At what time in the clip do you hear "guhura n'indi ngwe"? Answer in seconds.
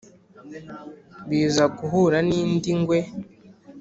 1.77-2.99